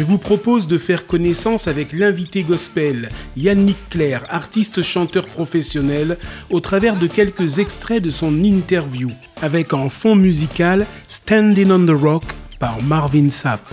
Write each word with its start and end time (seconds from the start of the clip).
je 0.00 0.04
vous 0.06 0.16
propose 0.16 0.66
de 0.66 0.78
faire 0.78 1.06
connaissance 1.06 1.68
avec 1.68 1.92
l'invité 1.92 2.42
gospel, 2.42 3.10
Yannick 3.36 3.76
Claire, 3.90 4.24
artiste 4.30 4.80
chanteur 4.80 5.26
professionnel, 5.26 6.16
au 6.48 6.60
travers 6.60 6.96
de 6.96 7.06
quelques 7.06 7.58
extraits 7.58 8.02
de 8.02 8.08
son 8.08 8.42
interview, 8.42 9.10
avec 9.42 9.74
en 9.74 9.90
fond 9.90 10.16
musical 10.16 10.86
Standing 11.06 11.70
on 11.70 11.84
the 11.84 11.90
Rock 11.90 12.24
par 12.58 12.82
Marvin 12.82 13.28
Sapp. 13.28 13.68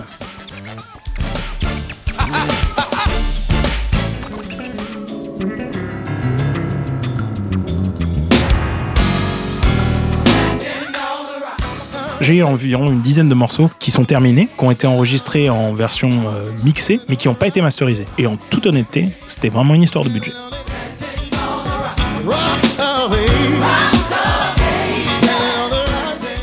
J'ai 12.28 12.44
environ 12.44 12.92
une 12.92 13.00
dizaine 13.00 13.30
de 13.30 13.36
morceaux 13.36 13.72
qui 13.80 13.90
sont 13.90 14.04
terminés, 14.04 14.50
qui 14.58 14.66
ont 14.66 14.70
été 14.70 14.86
enregistrés 14.86 15.50
en 15.50 15.72
version 15.72 16.10
euh, 16.10 16.52
mixée, 16.66 17.00
mais 17.08 17.16
qui 17.16 17.30
n'ont 17.30 17.36
pas 17.36 17.48
été 17.48 17.62
masterisés. 17.62 18.06
Et 18.18 18.28
en 18.28 18.36
toute 18.36 18.66
honnêteté, 18.66 19.14
c'était 19.26 19.48
vraiment 19.48 19.76
une 19.76 19.84
histoire 19.84 20.04
de 20.04 20.10
budget. 20.10 20.34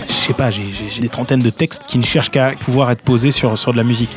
Je 0.09 0.15
sais 0.15 0.33
pas, 0.33 0.51
j'ai 0.51 1.02
des 1.02 1.11
trentaines 1.11 1.42
de 1.42 1.51
textes 1.51 1.83
qui 1.87 1.98
ne 1.98 2.05
cherchent 2.05 2.30
qu'à 2.30 2.53
pouvoir 2.53 2.91
être 2.91 3.03
posés 3.03 3.30
sur, 3.30 3.59
sur 3.59 3.73
de 3.73 3.77
la 3.77 3.84
musique. 3.84 4.16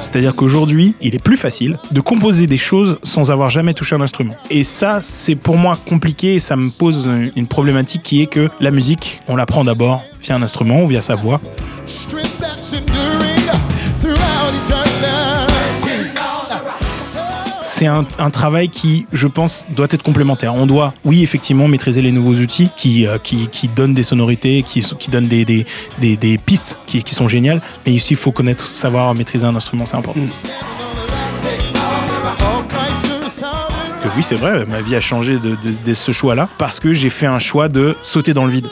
C'est-à-dire 0.00 0.34
qu'aujourd'hui, 0.34 0.94
il 1.00 1.14
est 1.14 1.22
plus 1.22 1.36
facile 1.36 1.78
de 1.90 2.00
composer 2.00 2.46
des 2.46 2.58
choses 2.58 2.98
sans 3.02 3.30
avoir 3.30 3.50
jamais 3.50 3.74
touché 3.74 3.96
un 3.96 4.00
instrument. 4.00 4.36
Et 4.50 4.64
ça, 4.64 5.00
c'est 5.00 5.34
pour 5.34 5.56
moi 5.56 5.78
compliqué 5.88 6.34
et 6.34 6.38
ça 6.38 6.56
me 6.56 6.70
pose 6.70 7.08
une 7.34 7.46
problématique 7.46 8.02
qui 8.02 8.22
est 8.22 8.26
que 8.26 8.48
la 8.60 8.70
musique, 8.70 9.20
on 9.28 9.36
l'apprend 9.36 9.64
d'abord 9.64 10.02
via 10.22 10.36
un 10.36 10.42
instrument 10.42 10.82
ou 10.82 10.86
via 10.86 11.02
sa 11.02 11.14
voix 11.14 11.40
c'est 17.76 17.86
un, 17.86 18.30
travail 18.30 18.70
qui, 18.70 19.06
je 19.12 19.26
pense, 19.26 19.66
doit 19.68 19.88
être 19.90 20.02
complémentaire. 20.02 20.54
On 20.54 20.64
doit, 20.64 20.94
oui, 21.04 21.22
effectivement, 21.22 21.68
maîtriser 21.68 22.00
les 22.00 22.10
nouveaux 22.10 22.32
outils 22.32 22.70
qui, 22.74 23.06
euh, 23.06 23.18
donnent 23.74 23.92
des 23.92 24.02
sonorités, 24.02 24.62
qui, 24.62 24.80
qui 24.80 25.10
donnent 25.10 25.28
des, 25.28 25.66
pistes 26.38 26.78
qui, 26.86 27.02
sont 27.14 27.28
géniales, 27.28 27.60
mais 27.84 27.92
ici, 27.92 28.14
il 28.14 28.16
faut 28.16 28.32
connaître, 28.32 28.66
savoir 28.66 29.14
maîtriser 29.14 29.44
un 29.44 29.54
instrument, 29.54 29.84
c'est 29.84 29.96
important. 29.96 30.20
Mm. 30.20 30.28
oui, 34.16 34.22
c'est 34.22 34.36
vrai, 34.36 34.64
ma 34.64 34.80
vie 34.80 34.96
a 34.96 35.00
changé 35.02 35.38
de 35.38 35.94
ce 35.94 36.12
choix-là 36.12 36.48
parce 36.56 36.80
que 36.80 36.94
j'ai 36.94 37.10
fait 37.10 37.26
un 37.26 37.38
choix 37.38 37.68
de 37.68 37.94
sauter 38.00 38.32
dans 38.32 38.46
le 38.46 38.52
vide. 38.52 38.68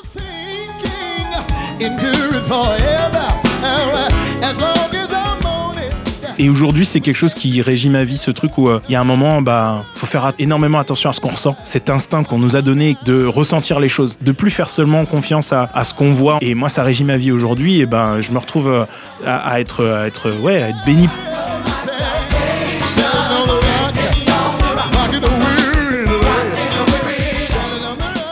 Et 6.39 6.49
aujourd'hui, 6.49 6.85
c'est 6.85 7.01
quelque 7.01 7.17
chose 7.17 7.35
qui 7.35 7.63
régit 7.63 7.91
ma 7.91 8.03
vie, 8.03 8.17
ce 8.17 8.31
truc 8.33 8.59
où 8.59 8.69
euh, 8.69 8.81
il 8.89 8.93
y 8.93 8.97
a 8.97 9.01
un 9.01 9.05
moment, 9.05 9.41
bah, 9.41 9.85
faut 9.95 10.07
faire 10.07 10.33
énormément 10.39 10.79
attention 10.79 11.09
à 11.09 11.13
ce 11.13 11.21
qu'on 11.21 11.29
ressent. 11.29 11.57
Cet 11.63 11.91
instinct 11.91 12.25
qu'on 12.25 12.39
nous 12.39 12.57
a 12.57 12.63
donné 12.63 12.97
de 13.05 13.25
ressentir 13.25 13.79
les 13.79 13.89
choses, 13.89 14.19
de 14.21 14.33
plus 14.33 14.51
faire 14.51 14.69
seulement 14.69 15.05
confiance 15.05 15.53
à, 15.53 15.69
ce 15.85 15.95
qu'on 15.95 16.13
voit. 16.13 16.39
Et 16.41 16.55
moi, 16.55 16.69
ça 16.69 16.83
régit 16.83 17.05
ma 17.05 17.17
vie 17.17 17.31
aujourd'hui. 17.31 17.81
Et 17.81 17.87
ben, 17.87 18.21
je 18.21 18.33
me 18.33 18.39
retrouve 18.39 18.69
euh, 18.69 18.85
à, 19.25 19.61
être, 19.61 19.87
à 19.87 20.07
être, 20.09 20.33
ouais, 20.41 20.61
à 20.61 20.69
être 20.71 20.85
béni. 20.85 21.09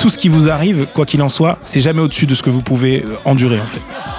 Tout 0.01 0.11
ce 0.11 0.19
qui 0.19 0.29
vous 0.29 0.49
arrive, 0.49 0.87
quoi 0.93 1.07
qu'il 1.07 1.23
en 1.23 1.29
soit, 1.29 1.61
c'est 1.63 1.79
jamais 1.79 2.01
au-dessus 2.01 2.27
de 2.27 2.35
ce 2.35 2.43
que 2.43 2.51
vous 2.51 2.63
pouvez 2.63 3.05
euh, 3.05 3.15
endurer 3.25 3.61
en 3.61 3.67
fait. 3.69 4.12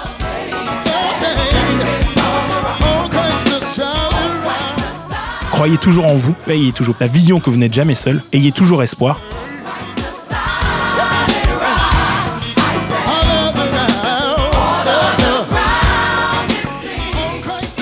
Croyez 5.54 5.78
toujours 5.78 6.08
en 6.08 6.16
vous, 6.16 6.34
ayez 6.48 6.72
toujours 6.72 6.96
la 6.98 7.06
vision 7.06 7.38
que 7.38 7.48
vous 7.48 7.56
n'êtes 7.56 7.72
jamais 7.72 7.94
seul, 7.94 8.20
ayez 8.32 8.50
toujours 8.50 8.82
espoir. 8.82 9.20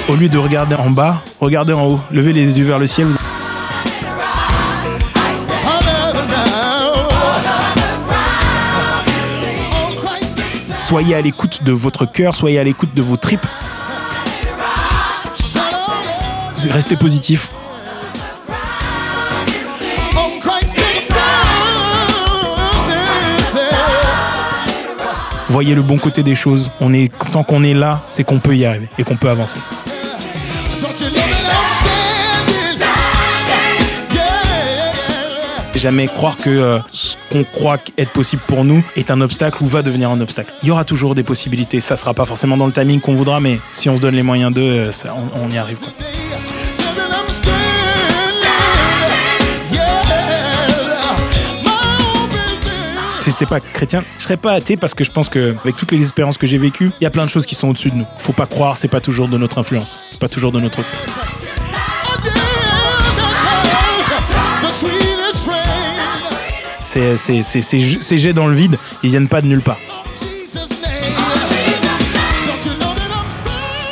Au 0.06 0.14
lieu 0.14 0.28
de 0.28 0.36
regarder 0.36 0.74
en 0.74 0.90
bas, 0.90 1.22
regardez 1.40 1.72
en 1.72 1.86
haut, 1.86 2.00
levez 2.10 2.34
les 2.34 2.58
yeux 2.58 2.66
vers 2.66 2.78
le 2.78 2.86
ciel. 2.86 3.08
Soyez 10.74 11.14
à 11.14 11.22
l'écoute 11.22 11.64
de 11.64 11.72
votre 11.72 12.04
cœur, 12.04 12.34
soyez 12.34 12.58
à 12.58 12.64
l'écoute 12.64 12.94
de 12.94 13.00
vos 13.00 13.16
tripes. 13.16 13.46
Restez 16.70 16.96
positif. 16.96 17.48
Voyez 25.62 25.76
le 25.76 25.82
bon 25.82 25.96
côté 25.96 26.24
des 26.24 26.34
choses. 26.34 26.72
On 26.80 26.92
est, 26.92 27.12
tant 27.30 27.44
qu'on 27.44 27.62
est 27.62 27.74
là, 27.74 28.02
c'est 28.08 28.24
qu'on 28.24 28.40
peut 28.40 28.56
y 28.56 28.64
arriver 28.64 28.88
et 28.98 29.04
qu'on 29.04 29.14
peut 29.14 29.28
avancer. 29.28 29.58
Jamais 35.76 36.06
croire 36.08 36.36
que 36.36 36.50
euh, 36.50 36.78
ce 36.90 37.14
qu'on 37.30 37.44
croit 37.44 37.78
être 37.96 38.10
possible 38.10 38.42
pour 38.46 38.64
nous 38.64 38.84
est 38.96 39.10
un 39.10 39.20
obstacle 39.20 39.62
ou 39.62 39.66
va 39.66 39.82
devenir 39.82 40.10
un 40.10 40.20
obstacle. 40.20 40.52
Il 40.62 40.68
y 40.68 40.72
aura 40.72 40.84
toujours 40.84 41.14
des 41.14 41.22
possibilités. 41.22 41.80
Ça 41.80 41.96
sera 41.96 42.12
pas 42.12 42.24
forcément 42.24 42.56
dans 42.56 42.66
le 42.66 42.72
timing 42.72 43.00
qu'on 43.00 43.14
voudra, 43.14 43.40
mais 43.40 43.60
si 43.70 43.88
on 43.88 43.96
se 43.96 44.00
donne 44.00 44.16
les 44.16 44.22
moyens 44.22 44.52
d'eux, 44.52 44.62
euh, 44.62 44.90
on, 45.34 45.48
y 45.48 45.58
arrive. 45.58 45.78
Si 53.22 53.30
j'étais 53.30 53.46
pas 53.46 53.60
chrétien, 53.60 54.02
je 54.18 54.24
serais 54.24 54.36
pas 54.36 54.52
athée 54.52 54.76
parce 54.76 54.94
que 54.94 55.04
je 55.04 55.12
pense 55.12 55.28
que 55.28 55.54
avec 55.62 55.76
toutes 55.76 55.92
les 55.92 56.00
expériences 56.00 56.38
que 56.38 56.46
j'ai 56.48 56.58
vécues, 56.58 56.90
il 57.00 57.04
y 57.04 57.06
a 57.06 57.10
plein 57.10 57.24
de 57.24 57.30
choses 57.30 57.46
qui 57.46 57.54
sont 57.54 57.68
au-dessus 57.68 57.90
de 57.90 57.96
nous. 57.96 58.06
Faut 58.18 58.32
pas 58.32 58.46
croire, 58.46 58.76
c'est 58.76 58.88
pas 58.88 59.00
toujours 59.00 59.28
de 59.28 59.38
notre 59.38 59.58
influence, 59.58 60.00
c'est 60.10 60.18
pas 60.18 60.28
toujours 60.28 60.50
de 60.50 60.58
notre 60.58 60.82
fait. 60.82 60.96
Ces 66.84 68.18
jets 68.18 68.32
dans 68.32 68.48
le 68.48 68.56
vide, 68.56 68.76
ils 69.04 69.10
viennent 69.10 69.28
pas 69.28 69.40
de 69.40 69.46
nulle 69.46 69.62
part. 69.62 69.78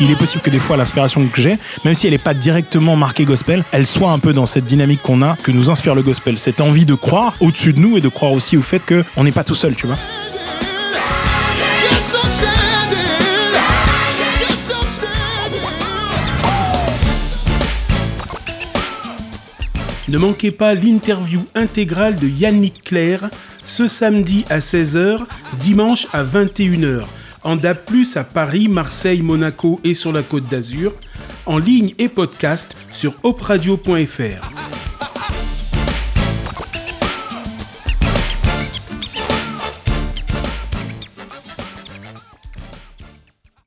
Il 0.00 0.10
est 0.10 0.16
possible 0.16 0.42
que 0.42 0.50
des 0.50 0.58
fois 0.58 0.76
l'inspiration 0.76 1.26
que 1.26 1.40
j'ai, 1.40 1.58
même 1.84 1.94
si 1.94 2.06
elle 2.06 2.12
n'est 2.12 2.18
pas 2.18 2.34
directement 2.34 2.96
marquée 2.96 3.24
gospel, 3.24 3.64
elle 3.70 3.86
soit 3.86 4.10
un 4.10 4.18
peu 4.18 4.32
dans 4.32 4.46
cette 4.46 4.64
dynamique 4.64 5.02
qu'on 5.02 5.22
a, 5.22 5.36
que 5.36 5.52
nous 5.52 5.70
inspire 5.70 5.94
le 5.94 6.02
gospel. 6.02 6.38
Cette 6.38 6.60
envie 6.60 6.86
de 6.86 6.94
croire 6.94 7.34
au-dessus 7.40 7.72
de 7.72 7.80
nous 7.80 7.96
et 7.96 8.00
de 8.00 8.08
croire 8.08 8.32
aussi 8.32 8.56
au 8.56 8.62
fait 8.62 8.80
qu'on 8.80 9.24
n'est 9.24 9.32
pas 9.32 9.44
tout 9.44 9.54
seul, 9.54 9.74
tu 9.74 9.86
vois. 9.86 9.96
Ne 20.08 20.18
manquez 20.18 20.50
pas 20.50 20.74
l'interview 20.74 21.44
intégrale 21.54 22.16
de 22.16 22.26
Yannick 22.26 22.82
Claire 22.82 23.30
ce 23.64 23.86
samedi 23.86 24.44
à 24.50 24.58
16h, 24.58 25.20
dimanche 25.60 26.08
à 26.12 26.24
21h 26.24 27.04
en 27.42 27.56
DAB+, 27.56 27.78
à 28.14 28.24
Paris, 28.24 28.68
Marseille, 28.68 29.22
Monaco 29.22 29.80
et 29.84 29.94
sur 29.94 30.12
la 30.12 30.22
Côte 30.22 30.48
d'Azur, 30.48 30.92
en 31.46 31.58
ligne 31.58 31.94
et 31.98 32.08
podcast 32.08 32.76
sur 32.92 33.14
opradio.fr. 33.22 34.59